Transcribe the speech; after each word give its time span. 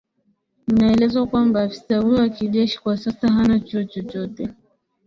inaelezwa 0.67 1.27
kwamba 1.27 1.63
afisa 1.63 1.97
huyo 1.97 2.17
wa 2.19 2.29
kijeshi 2.29 2.79
kwa 2.81 2.97
sasa 2.97 3.27
hana 3.31 3.59
chuo 3.59 3.83
chochote 3.83 4.49